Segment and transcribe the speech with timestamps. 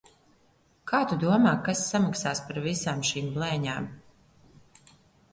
[0.91, 3.91] Kā tu domā, kas samaksās par visām šīm blēņām?